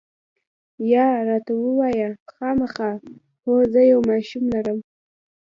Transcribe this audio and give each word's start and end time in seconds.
یا، 0.91 1.07
راته 1.27 1.51
ووایه، 1.57 2.09
خامخا؟ 2.33 2.91
هو، 3.43 3.53
زه 3.73 3.81
یو 3.91 3.99
ماشوم 4.09 4.43
لرم. 4.53 4.79